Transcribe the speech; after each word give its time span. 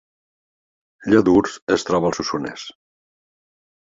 Lladurs 1.13 1.53
es 1.75 1.85
troba 1.89 2.09
al 2.11 2.17
Solsonès 2.19 2.63